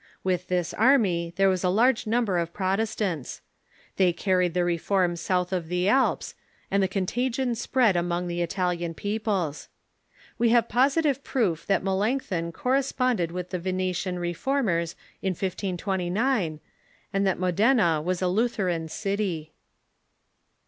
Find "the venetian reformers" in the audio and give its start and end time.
13.51-14.95